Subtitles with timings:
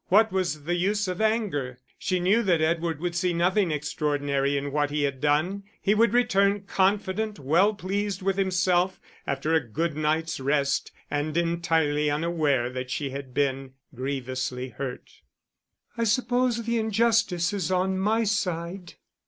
[0.07, 1.77] What was the use of anger?
[1.99, 5.61] She knew that Edward would see nothing extraordinary in what he had done.
[5.79, 12.09] He would return, confident, well pleased with himself after a good night's rest, and entirely
[12.09, 15.21] unaware that she had been grievously hurt.
[15.95, 18.95] "I suppose the injustice is on my side.